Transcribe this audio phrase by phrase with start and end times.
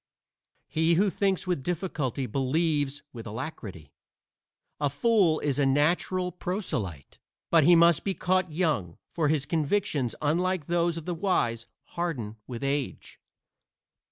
[0.67, 3.93] He who thinks with difficulty believes with alacrity.
[4.79, 7.19] A fool is a natural proselyte,
[7.51, 12.37] but he must be caught young, for his convictions, unlike those of the wise, harden
[12.47, 13.19] with age.